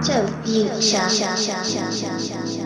[0.00, 2.65] 叫影响响响响响。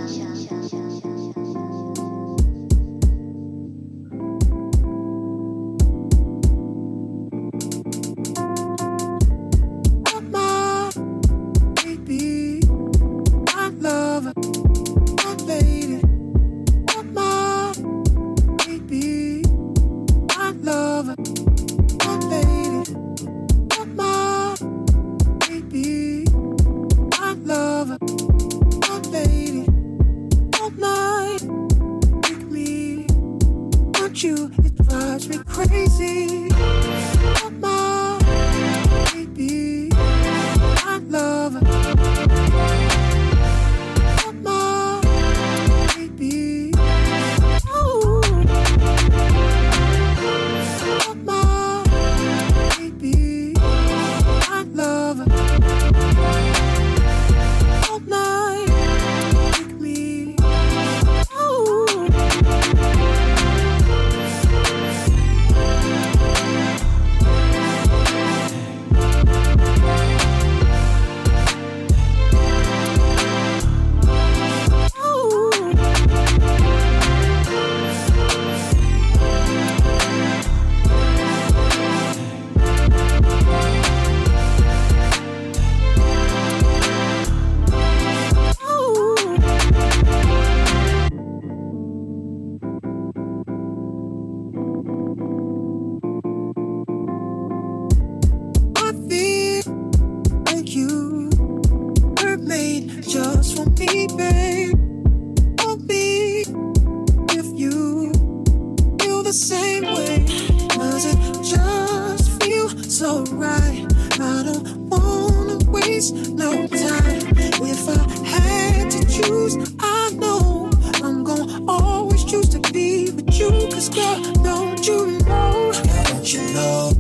[109.31, 110.25] the same way.
[110.71, 113.87] Does it just feel so right?
[114.19, 117.23] I don't wanna waste no time.
[117.63, 120.69] If I had to choose, I know
[121.05, 123.51] I'm gonna always choose to be with you.
[123.71, 125.71] Cause girl, don't you know?
[125.75, 126.91] Girl, don't you know?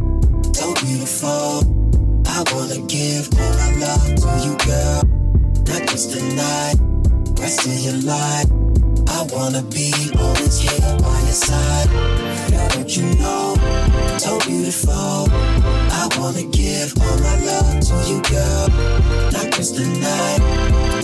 [0.54, 1.66] So beautiful.
[2.28, 5.02] I wanna give all my love to you, girl.
[5.66, 6.76] Not just tonight,
[7.40, 8.46] rest of your life.
[9.08, 9.89] I wanna be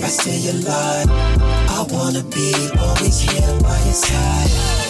[0.07, 1.05] I say a lie.
[1.69, 4.87] I wanna be always here by your side.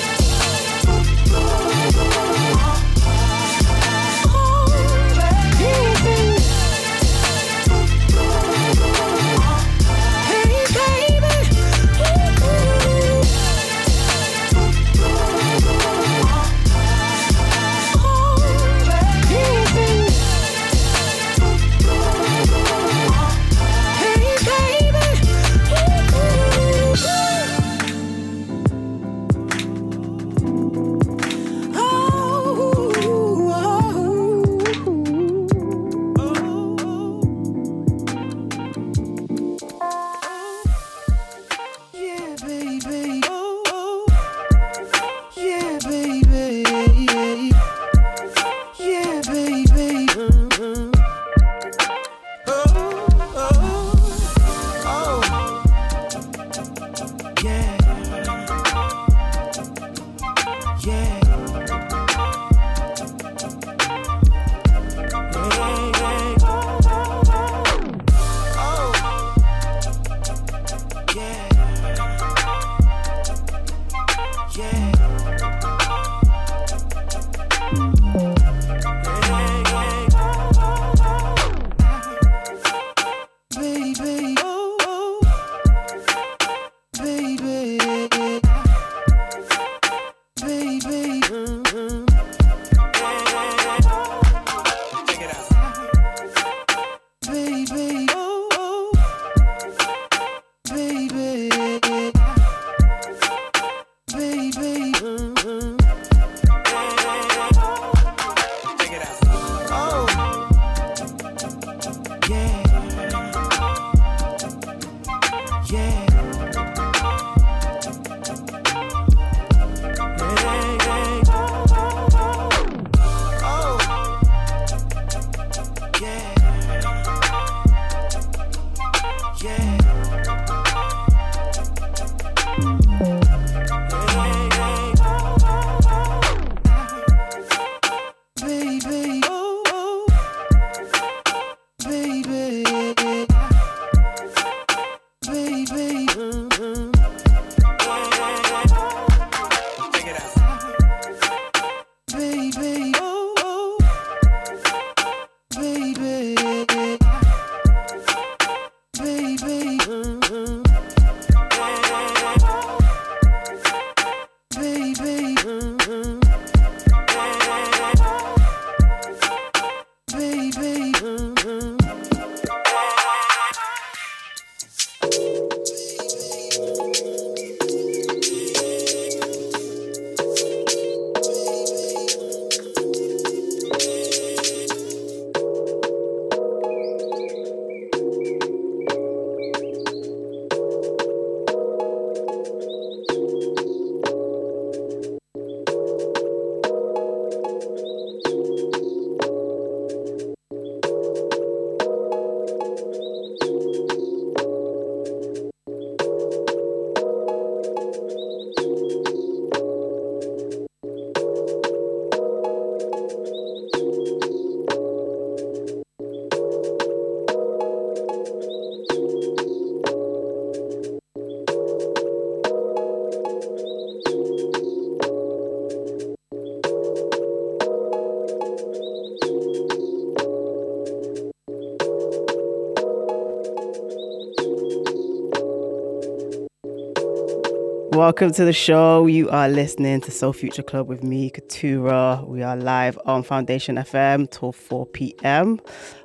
[237.96, 239.06] Welcome to the show.
[239.06, 242.22] You are listening to Soul Future Club with me, Katura.
[242.28, 245.58] We are live on Foundation FM till 4 p.m.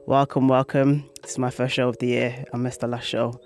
[0.06, 1.04] Welcome, welcome.
[1.22, 2.46] This is my first show of the year.
[2.54, 3.38] I missed the last show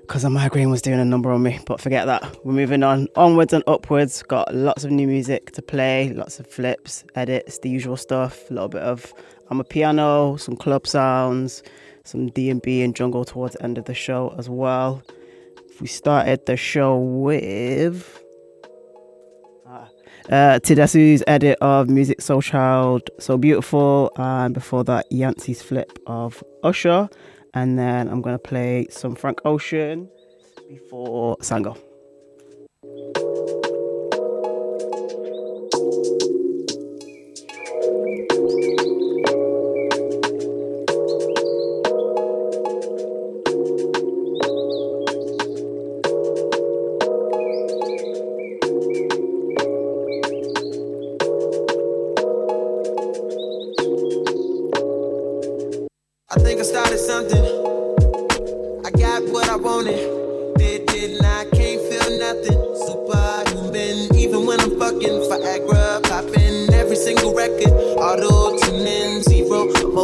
[0.00, 2.44] because a migraine was doing a number on me, but forget that.
[2.44, 4.20] We're moving on, onwards and upwards.
[4.24, 8.50] Got lots of new music to play, lots of flips, edits, the usual stuff.
[8.50, 9.14] A little bit of
[9.48, 11.62] amapiano, some club sounds,
[12.02, 15.04] some D and B and jungle towards the end of the show as well
[15.80, 18.22] we started the show with
[19.66, 19.86] uh,
[20.30, 20.58] uh
[21.26, 27.08] edit of Musiq Soulchild, So Beautiful, and before that, Yancey's flip of Usher.
[27.54, 30.08] And then I'm going to play some Frank Ocean
[30.68, 31.76] before Sango.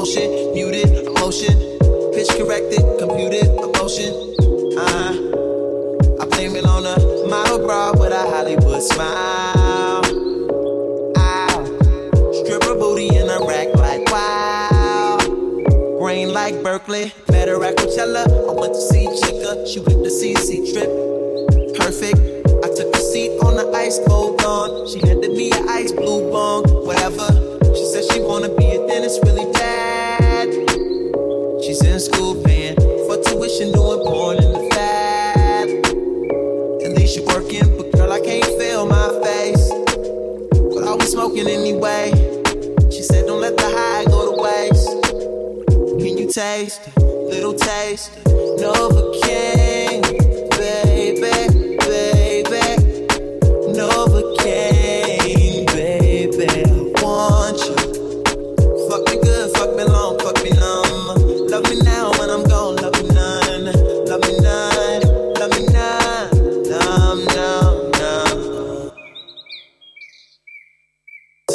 [0.06, 1.58] motion, muted, emotion,
[2.14, 4.14] pitch corrected, computed, emotion.
[4.79, 5.11] Uh,
[6.20, 10.03] I blame it on a model bra with a Hollywood smile.
[11.17, 11.64] Ah,
[12.32, 15.19] stripper booty in a rack like wow.
[15.99, 18.26] Brain like Berkeley, met her at Coachella.
[18.26, 20.91] I went to see Chica, she went to CC trip.
[21.76, 22.20] Perfect.
[22.64, 24.35] I took a seat on the ice cold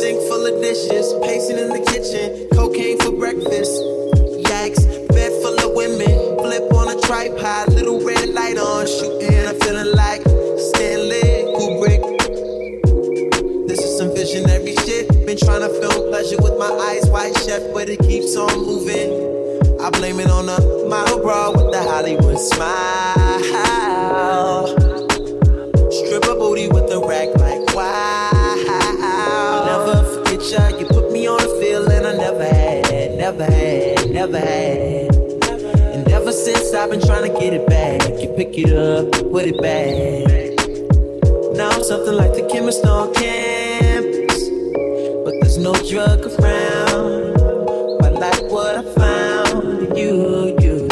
[0.01, 3.69] sink full of dishes, pacing in the kitchen, cocaine for breakfast.
[4.49, 4.81] Yikes,
[5.13, 6.09] bed full of women,
[6.41, 9.45] flip on a tripod, little red light on, shooting.
[9.45, 10.25] I'm feeling like
[10.57, 12.01] Stanley Kubrick.
[13.67, 15.07] This is some visionary shit.
[15.27, 19.13] Been trying to film pleasure with my eyes wide shut, but it keeps on moving.
[19.79, 23.40] I blame it on the model bra with the Hollywood smile.
[34.27, 35.15] never had.
[35.95, 39.45] And ever since I've been trying to get it back, you pick it up, put
[39.47, 40.29] it back.
[41.57, 44.41] Now I'm something like the chemist on campus,
[45.25, 47.41] but there's no drug around.
[48.05, 50.87] I like what I found, you, you.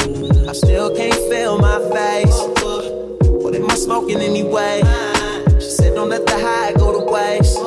[0.49, 2.39] I still can't feel my face.
[3.43, 4.81] What am I smoking anyway?
[5.59, 7.57] She said, don't let the high go to waste.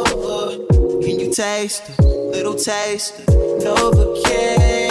[1.07, 2.01] Can you taste it?
[2.03, 3.25] Little taste,
[3.63, 4.82] Novocaine.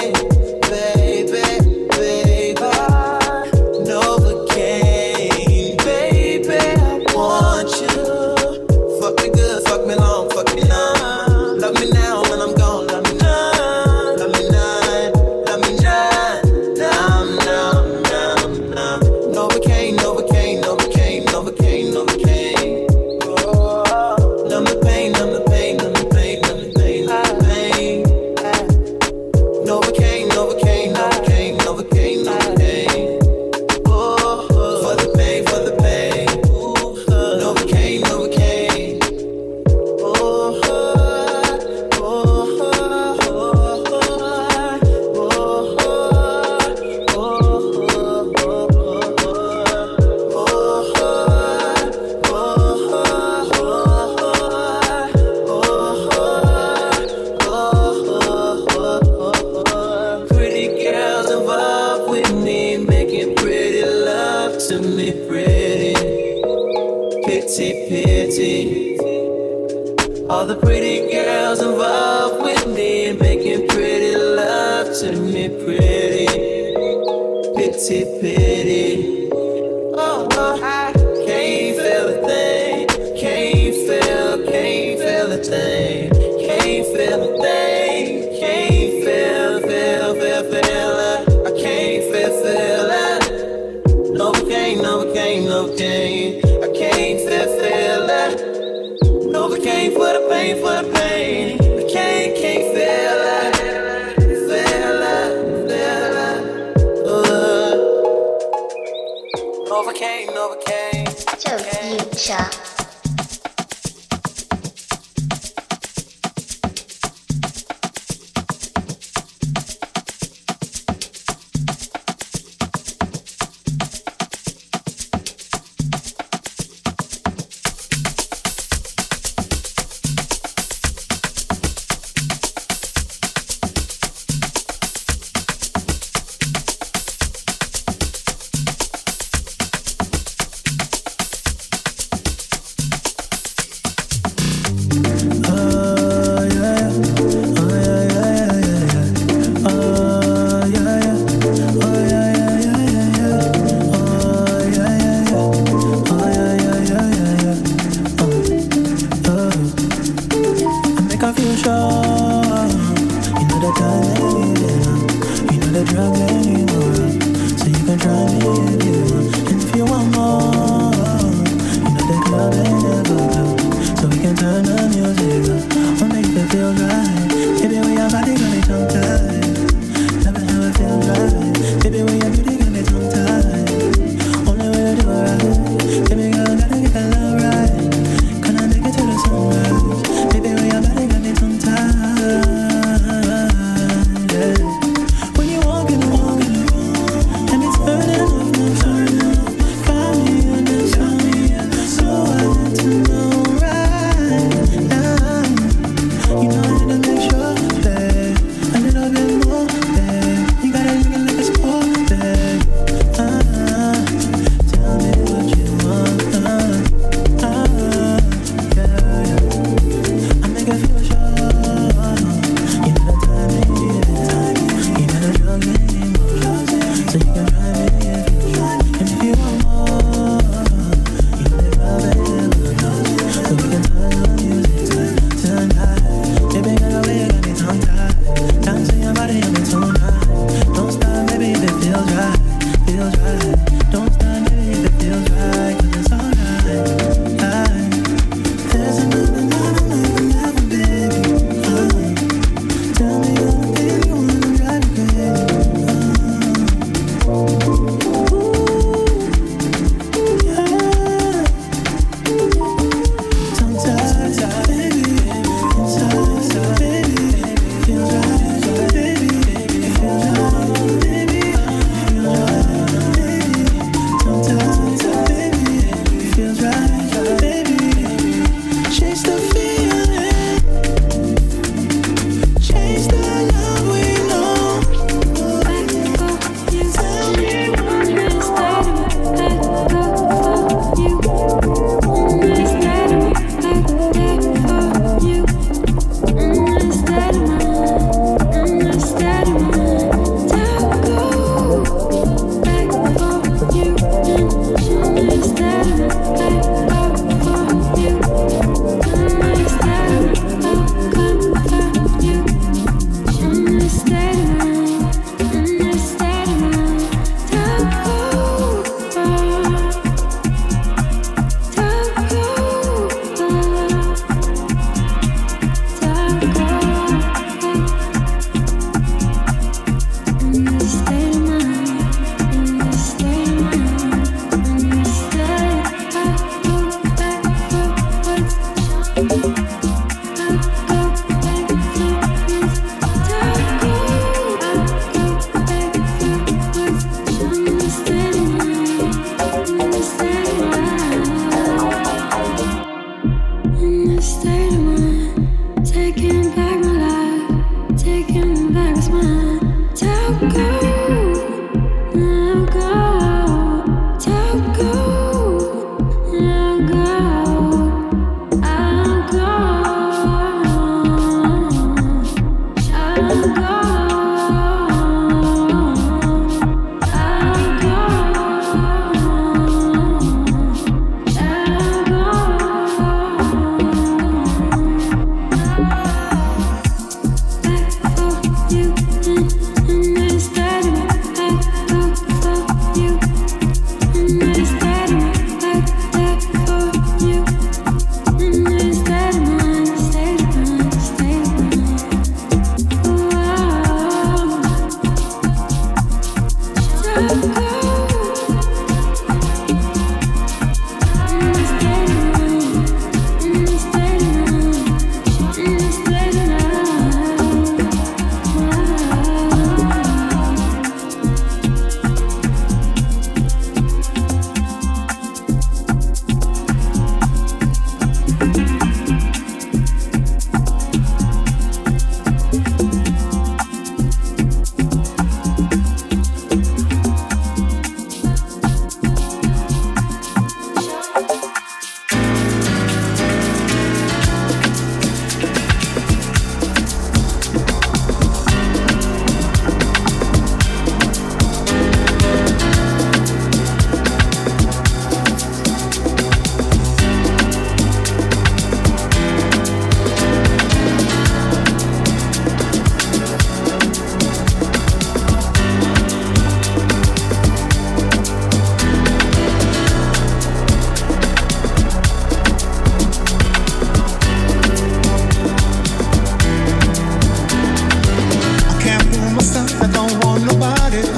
[373.31, 373.70] Go.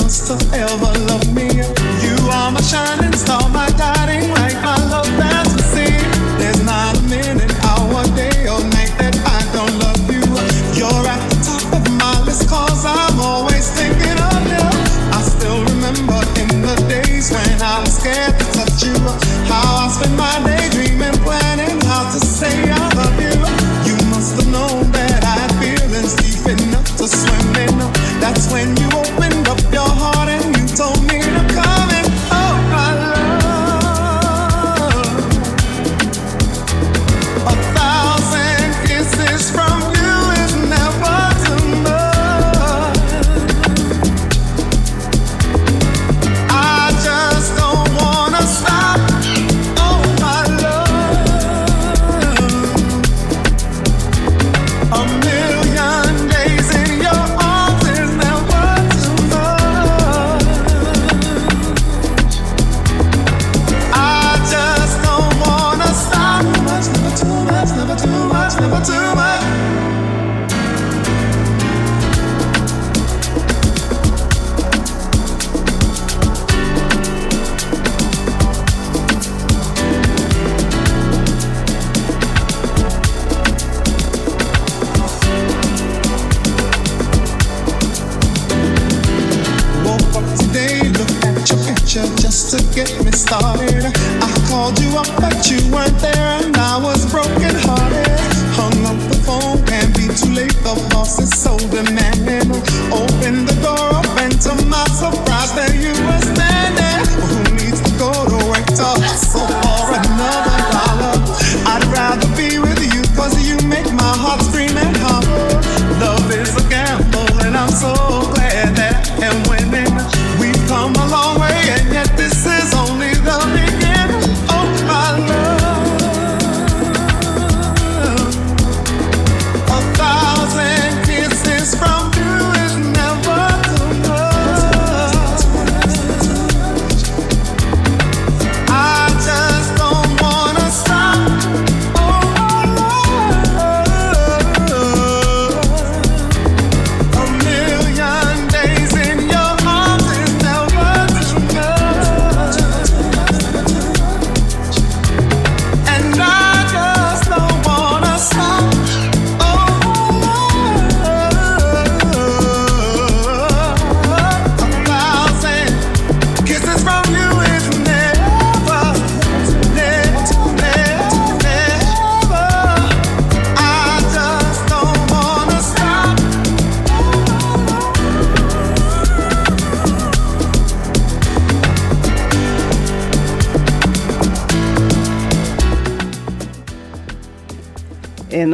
[0.04, 1.33] else to ever love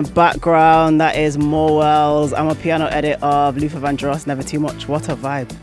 [0.10, 2.34] background, that is Morwell's.
[2.34, 4.88] amapiano edit of Luther Vandross, Never Too Much.
[4.88, 5.56] What a vibe.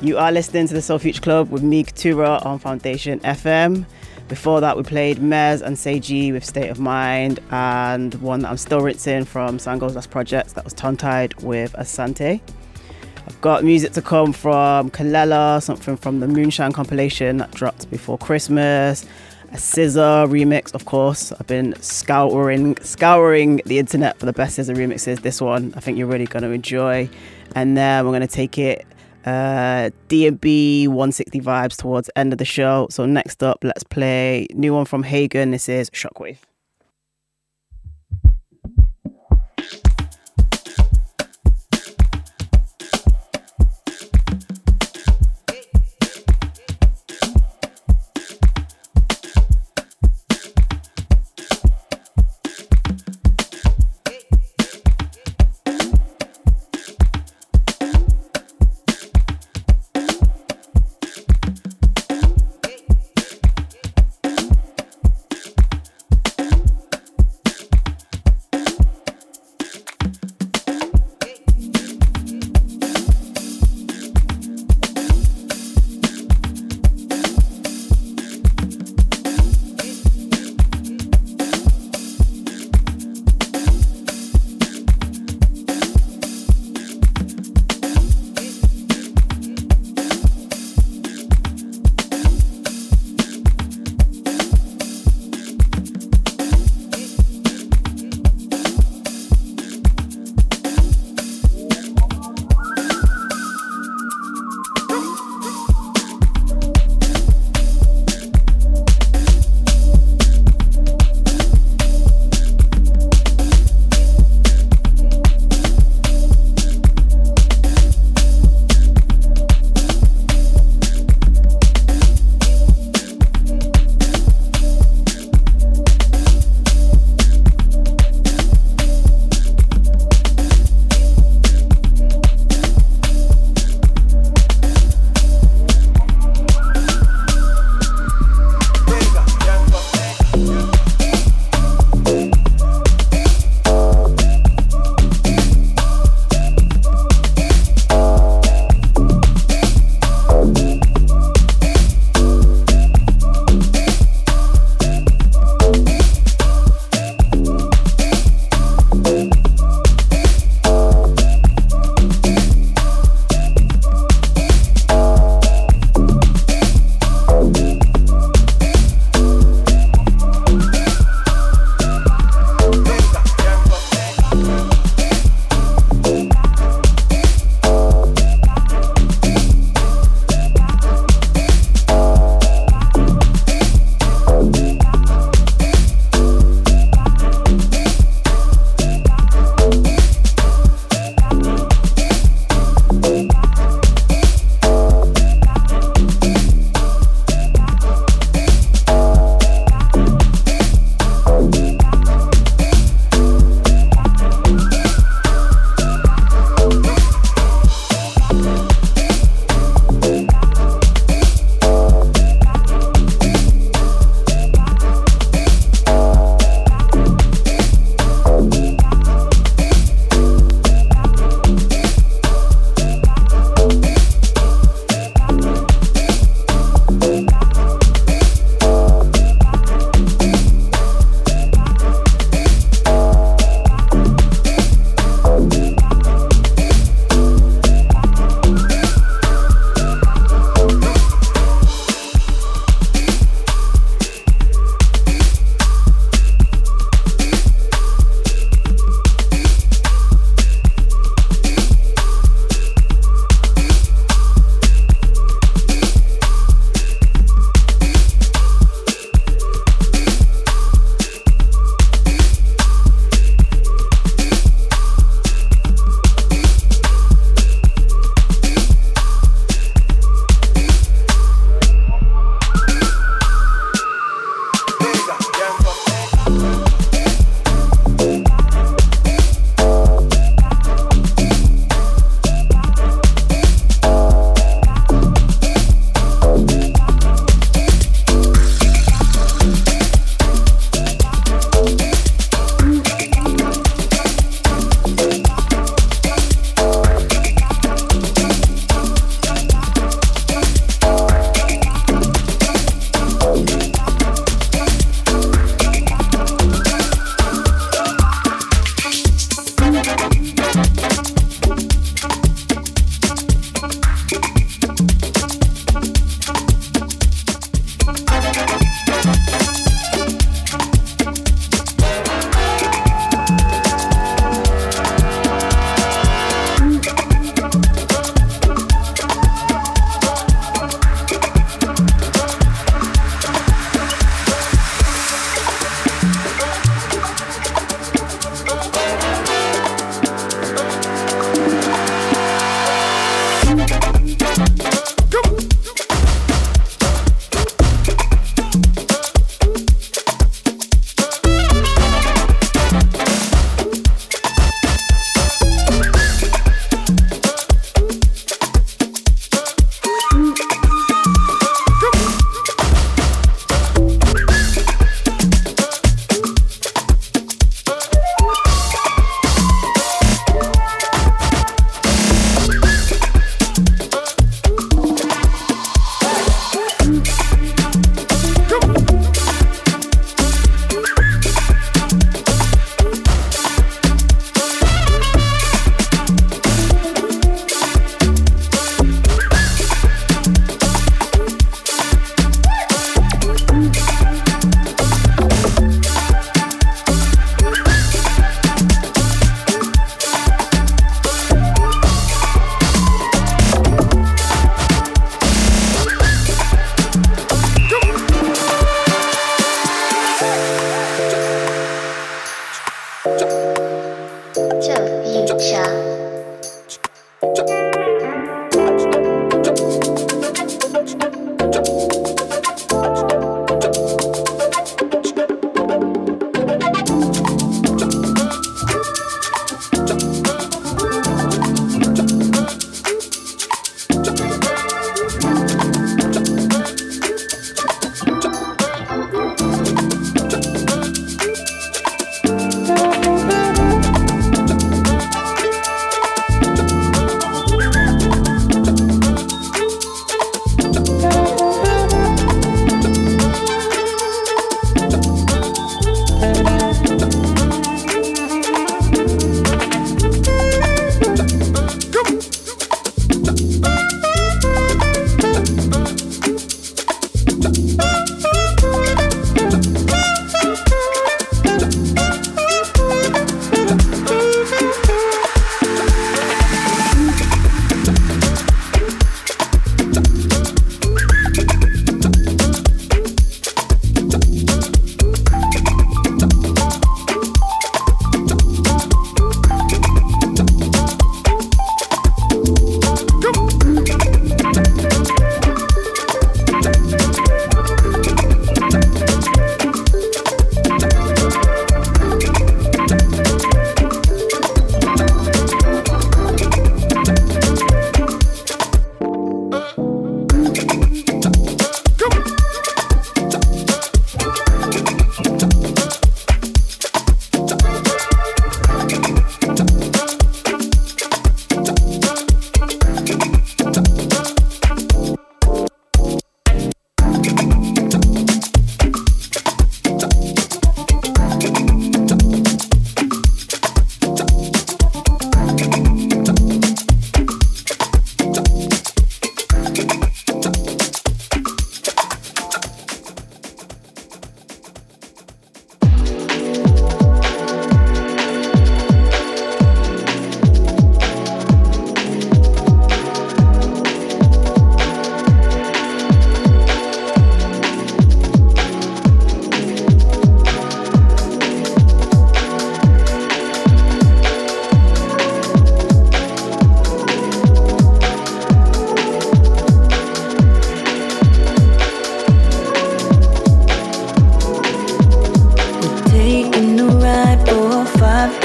[0.00, 3.84] You are listening to the Soul Future Club with Meek Katura, on Foundation FM.
[4.28, 8.56] Before that, we played Mez and Seiji with State of Mind, and one that I'm
[8.56, 12.40] still rinsing from Sango's last project, that was Tongue Tied with Asante.
[13.26, 18.18] I've got music to come from Kelela, something from the Moonshine compilation that dropped before
[18.18, 19.06] Christmas,
[19.52, 21.32] a SZA remix, of course.
[21.32, 25.22] I've been scouring scouring the internet for the best SZA remixes.
[25.22, 27.08] This one, I think you're really going to enjoy.
[27.54, 28.86] And then we're going to take it
[29.24, 32.88] uh, D&B 160 vibes towards end of the show.
[32.90, 35.50] So next up, let's play new one from Hagen.
[35.50, 36.47] This is Shockwave.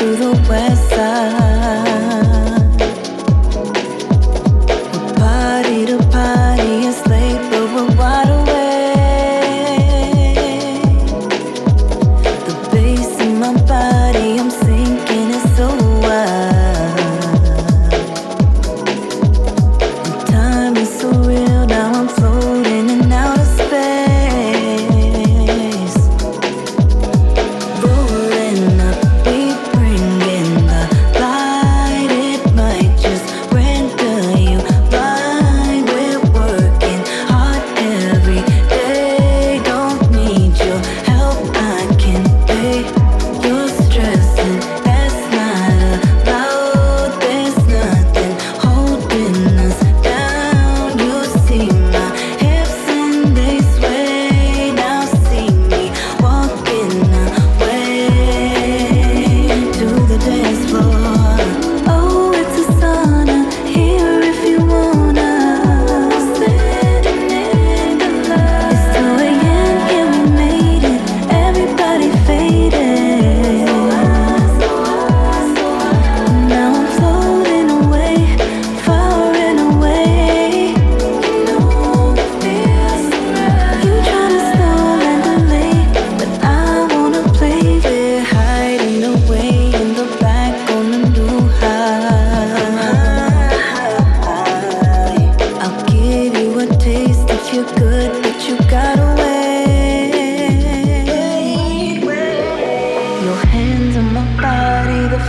[0.04, 1.53] Through the west side.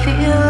[0.02, 0.43] Body,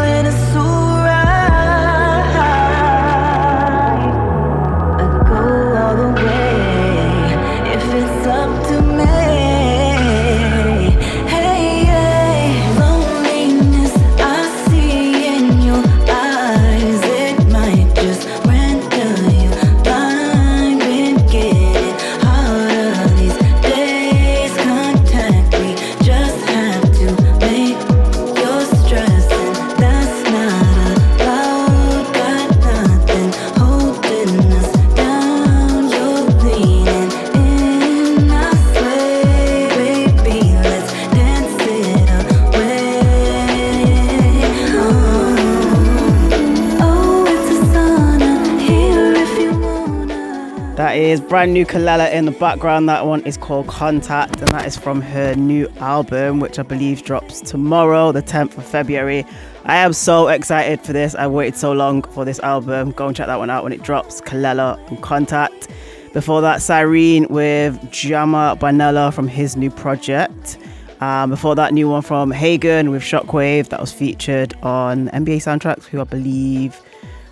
[51.27, 52.87] brand new Kelela in the background.
[52.87, 57.03] That one is called Contact, and that is from her new album, which I believe
[57.03, 59.25] drops tomorrow, the 10th of February.
[59.65, 61.15] I am so excited for this.
[61.15, 62.91] I waited so long for this album.
[62.91, 64.21] Go and check that one out when it drops.
[64.21, 65.67] Kelela and Contact.
[66.13, 70.57] Before that, Cyrene with Jama Banella from his new project.
[71.01, 75.85] Um, before that, new one from Hagan with Shockwave that was featured on NBA Soundtracks,
[75.85, 76.79] who I believe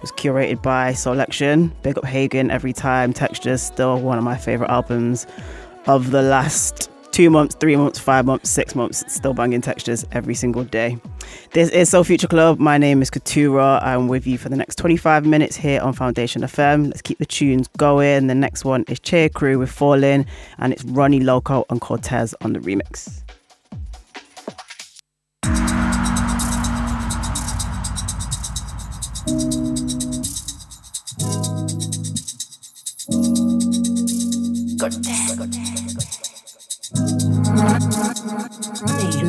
[0.04, 1.72] was curated by Selection.
[1.82, 3.14] Big up Hagan every time.
[3.14, 5.26] Textures still one of my favorite albums
[5.88, 9.06] of the last two months, three months, five months, six months.
[9.08, 10.98] Still banging textures every single day.
[11.52, 12.60] This is Soul Future Club.
[12.60, 13.82] My name is Katura.
[13.82, 16.88] I'm with you for the next 25 minutes here on Foundation FM.
[16.88, 18.28] Let's keep the tunes going.
[18.28, 20.26] The next one is Cheer Crew with Falling,
[20.58, 23.23] and it's Ronnie Loco and Cortez on the remix.
[34.84, 35.00] Ronnie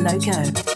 [0.03, 0.74] Loco.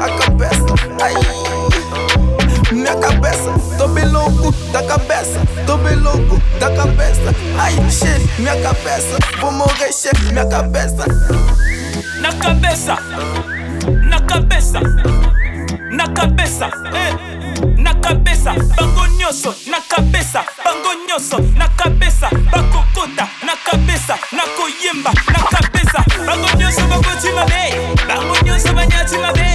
[0.00, 1.14] a cabeça, ai.
[2.72, 8.60] Minha cabeça, tô bem louco da cabeça, tô bem louco da cabeça, ai, che, minha
[8.60, 11.06] cabeça, vou morrer, che, minha cabeça.
[12.20, 12.96] Na cabeça,
[14.10, 14.80] na cabeça,
[15.90, 17.80] na cabeça, eh.
[17.80, 25.12] na cabeça, bango nyonso, na cabeça, bango nyonso, na cabeça, bakokota, na cabeça, na koyemba,
[25.32, 29.45] na cabeça, bango nyonso bakotima be, bango nyonso banyatima be.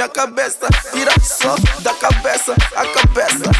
[0.00, 3.59] Minha cabeça tira só da cabeça a cabeça.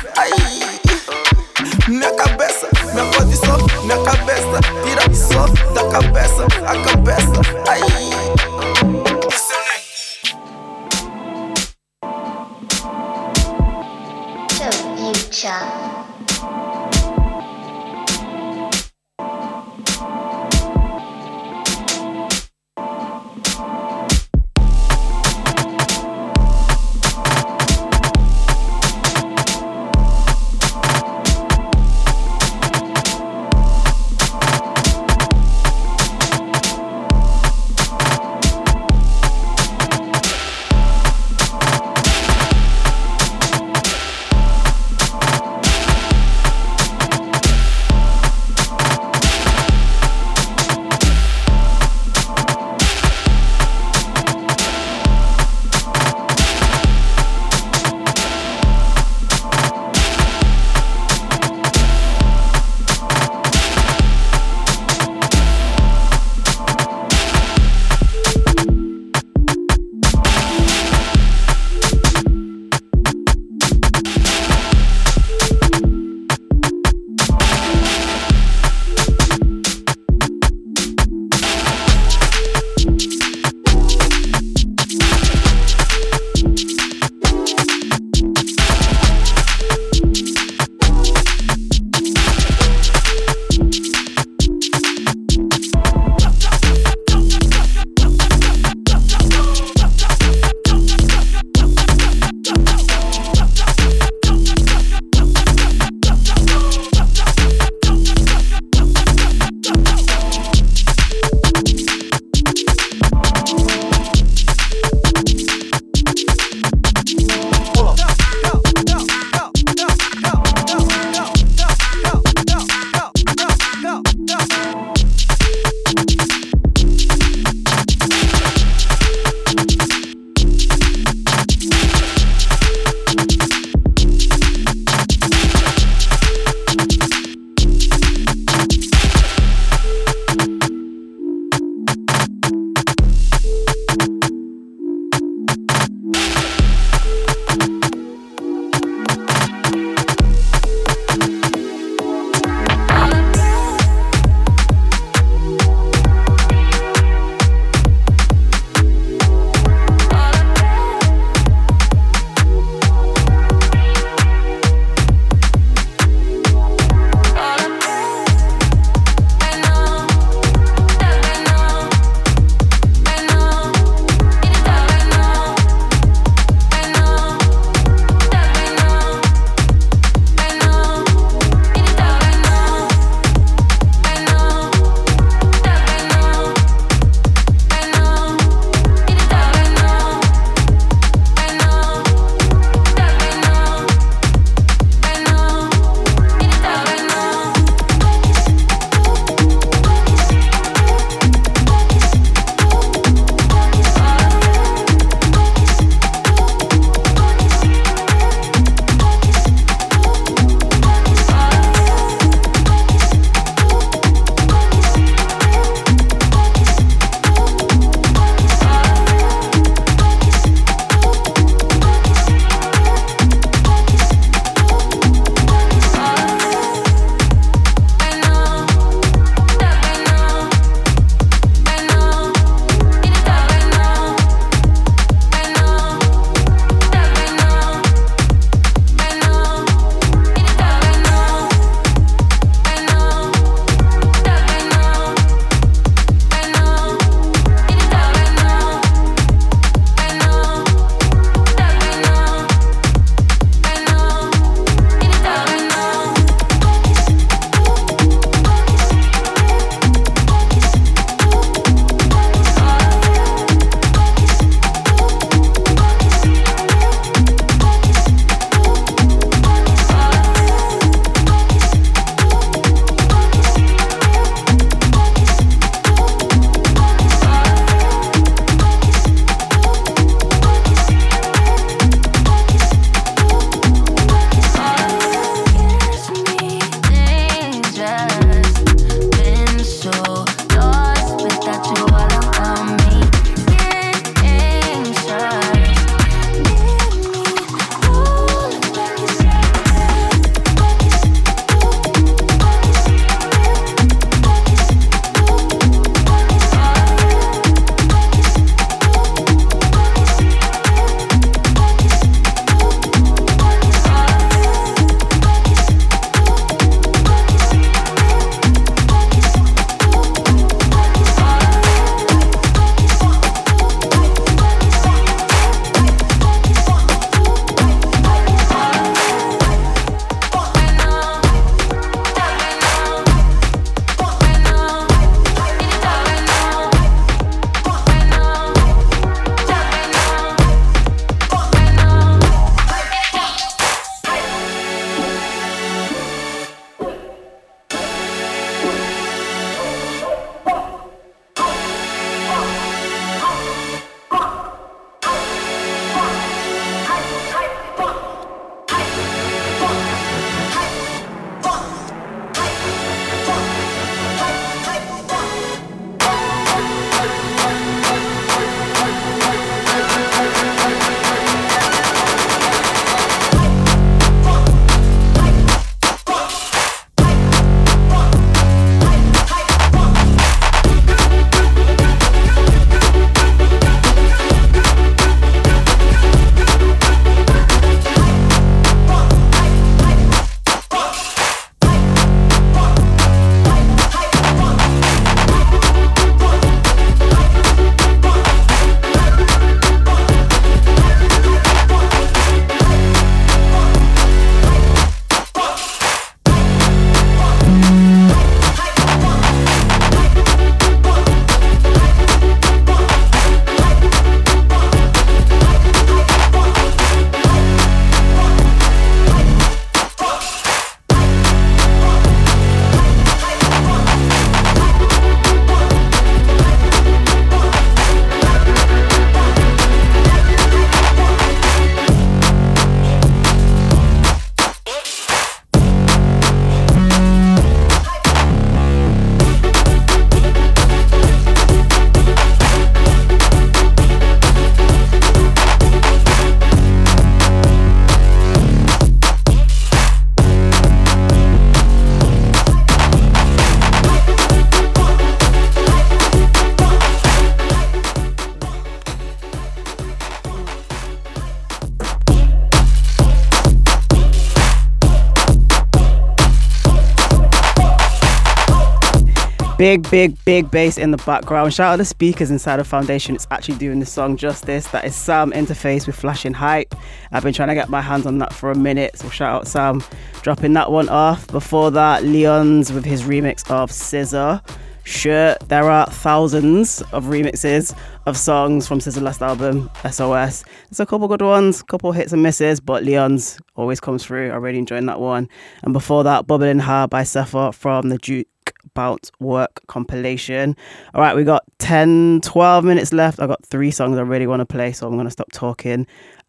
[469.60, 471.52] Big, big, big bass in the background.
[471.52, 473.14] Shout out the speakers inside the foundation.
[473.14, 474.66] It's actually doing the song justice.
[474.68, 476.74] That is Sam Interface with Flashing Hype.
[477.12, 478.96] I've been trying to get my hands on that for a minute.
[478.96, 479.84] So shout out Sam
[480.22, 481.26] dropping that one off.
[481.26, 484.40] Before that, Leon's with his remix of Scissor.
[484.84, 490.42] Sure, there are thousands of remixes of songs from SZA last album, SOS.
[490.70, 494.30] There's a couple good ones, couple hits and misses, but Leon's always comes through.
[494.30, 495.28] I really enjoyed that one.
[495.62, 498.26] And before that, Bubbling Hard by Sepha from the Duke
[498.74, 500.56] Bounce Work compilation.
[500.94, 503.20] All right, we got 10, 12 minutes left.
[503.20, 505.86] I got three songs I really want to play, so I'm going to stop talking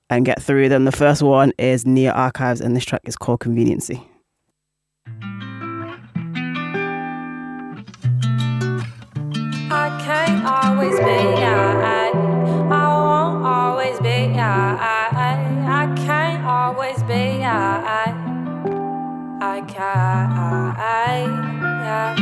[0.09, 0.85] and get through them.
[0.85, 4.07] The first one is Nia Archives, and this track is called Conveniency.
[9.73, 18.13] I can't always be I, I won't always be I, I can't always be I,
[19.41, 21.50] I can't.
[21.81, 22.15] Yeah.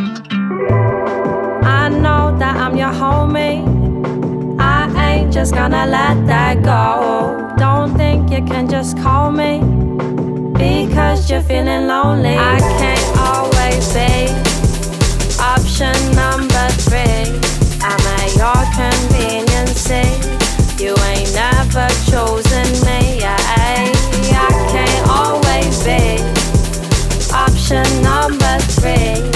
[1.64, 3.60] I know that I'm your homie.
[4.58, 7.54] I ain't just gonna let that go.
[7.58, 9.60] Don't think you can just call me
[10.54, 12.38] because you're feeling lonely.
[12.38, 14.32] I can't always be
[15.42, 17.28] option number three.
[17.84, 19.90] I'm at your convenience.
[20.80, 23.22] You ain't never chosen me.
[23.24, 23.92] I,
[24.32, 26.24] I can't always be
[27.34, 29.29] option number three.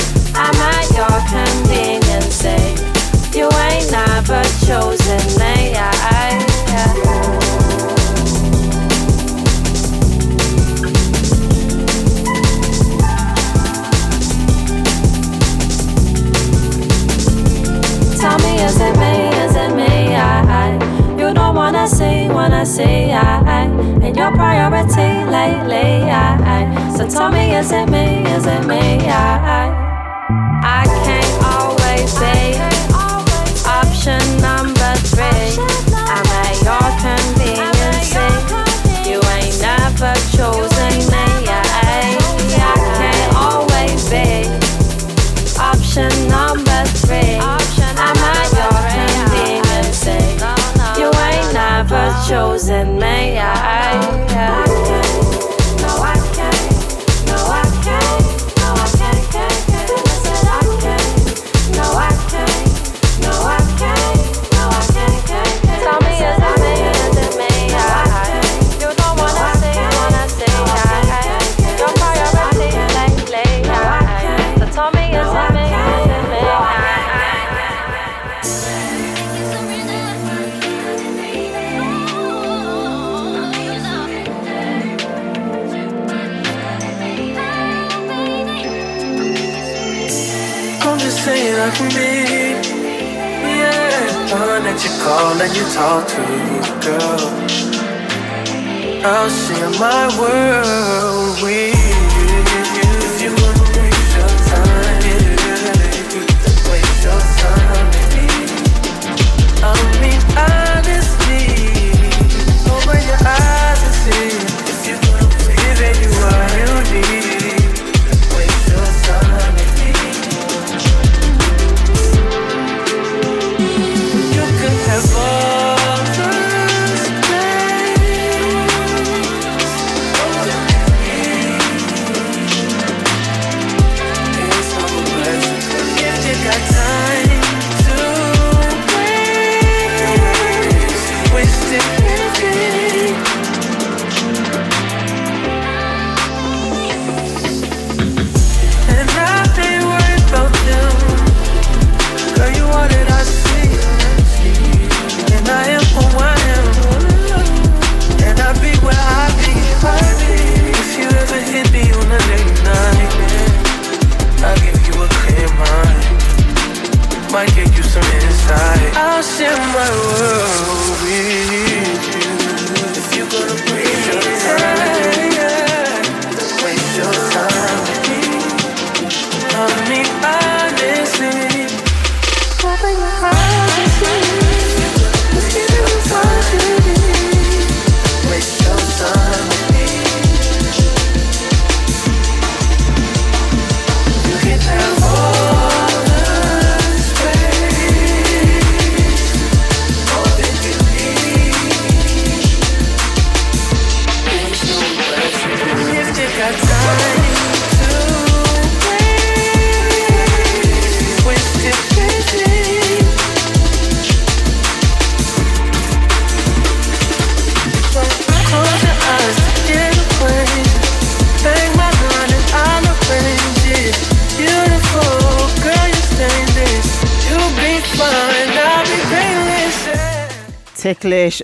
[4.66, 6.40] I,
[18.20, 19.30] Tell me, is it me?
[19.44, 20.16] Is it me?
[20.16, 23.12] I, I, you don't wanna see, wanna see.
[23.12, 23.66] I,
[24.02, 26.10] and your priority lately.
[26.10, 28.24] I, so tell me, is it me?
[28.32, 29.08] Is it me?
[29.10, 32.84] I, I, I can't always be
[33.66, 34.43] option
[35.16, 35.53] number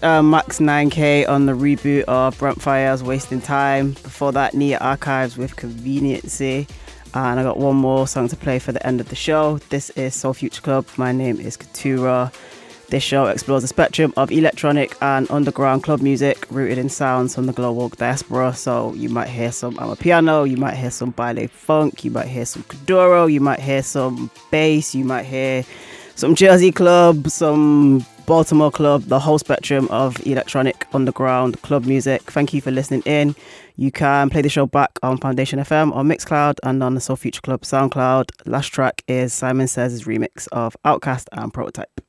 [0.02, 3.92] Uh, Max 9K on the reboot of Brent Faiyaz, Wasting Time.
[3.92, 6.68] Before that, Nia Archives with Conveniency.
[7.14, 9.58] And I got one more song to play for the end of the show.
[9.70, 10.86] This is Soul Future Club.
[10.98, 12.32] My name is Katura.
[12.90, 17.46] This show explores the spectrum of electronic and underground club music rooted in sounds from
[17.46, 18.54] the global diaspora.
[18.54, 22.46] So you might hear some Amapiano, you might hear some baile funk, you might hear
[22.46, 25.64] some Kuduro, you might hear some bass, you might hear
[26.16, 32.22] some Jersey club, some Baltimore club, the whole spectrum of electronic underground club music.
[32.30, 33.36] Thank you for listening in.
[33.76, 37.16] You can play the show back on Foundation FM on Mixcloud and on the Soul
[37.16, 38.30] Future Club SoundCloud.
[38.46, 42.02] Last track is Simon Says' remix of OutKast and Prototype.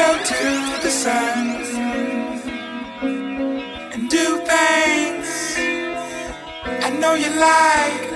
[0.00, 0.44] We'll to
[0.82, 1.46] the sun
[3.92, 5.28] and do things
[6.86, 8.09] I know you like.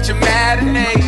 [0.00, 0.99] Like catch a matinee,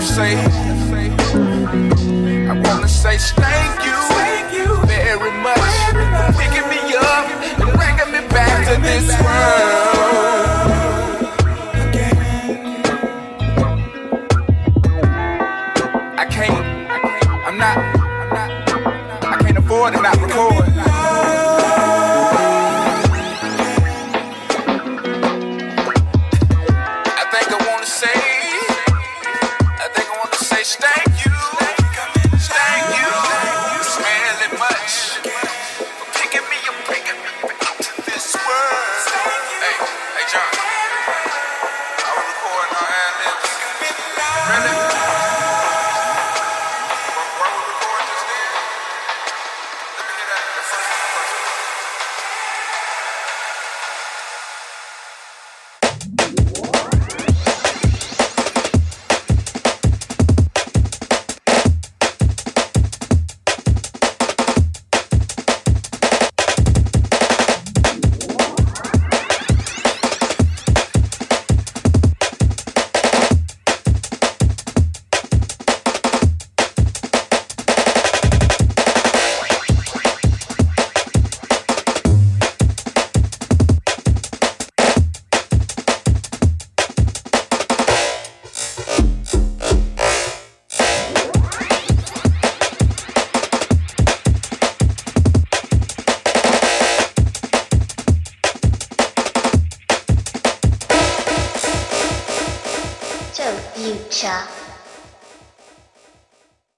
[0.00, 0.34] wanna say,
[2.48, 3.92] I wanna say thank you,
[4.86, 5.58] very much.
[6.16, 7.26] For picking me up
[7.60, 9.79] and bringing me back to this world.